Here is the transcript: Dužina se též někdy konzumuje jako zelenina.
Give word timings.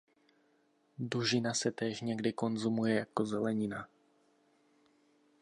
Dužina 0.99 1.53
se 1.53 1.71
též 1.71 2.01
někdy 2.01 2.33
konzumuje 2.33 2.95
jako 2.95 3.25
zelenina. 3.25 3.87